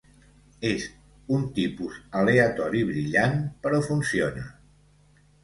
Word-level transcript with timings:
És 0.69 0.85
un 1.37 1.43
tipus 1.57 1.99
aleatori 2.21 2.83
brillant, 2.89 3.37
però 3.67 3.83
funciona. 3.91 4.49